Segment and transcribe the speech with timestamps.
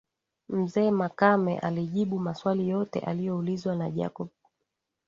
[0.49, 4.29] Mzee Makame alijibu maswali yote alioulizwa na Jacob